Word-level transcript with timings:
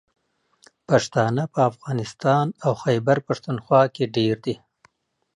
پښتانه 0.87 1.43
په 1.53 1.59
افغانستان 1.71 2.45
او 2.65 2.71
خیبر 2.83 3.17
پښتونخوا 3.27 3.81
کې 3.95 4.05
ډېر 4.15 4.35
دي. 4.45 4.55